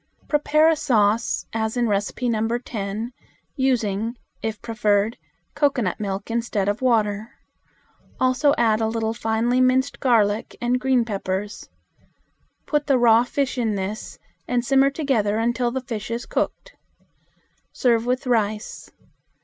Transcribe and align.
Prepare 0.27 0.67
a 0.67 0.75
sauce, 0.75 1.45
as 1.53 1.77
in 1.77 1.85
No. 1.85 2.57
10, 2.57 3.13
using, 3.55 4.17
if 4.41 4.59
preferred, 4.59 5.15
cocoanut 5.53 5.99
milk 5.99 6.31
instead 6.31 6.67
of 6.67 6.81
water. 6.81 7.29
Also 8.19 8.55
add 8.57 8.81
a 8.81 8.87
little 8.87 9.13
finely 9.13 9.61
minced 9.61 9.99
garlic 9.99 10.55
and 10.59 10.79
green 10.79 11.05
peppers. 11.05 11.69
Put 12.65 12.87
the 12.87 12.97
raw 12.97 13.23
fish 13.23 13.59
in 13.59 13.75
this 13.75 14.17
and 14.47 14.65
simmer 14.65 14.89
together 14.89 15.37
until 15.37 15.69
the 15.69 15.81
fish 15.81 16.09
is 16.09 16.25
cooked. 16.25 16.73
Serve 17.71 18.07
with 18.07 18.25
rice. 18.25 18.89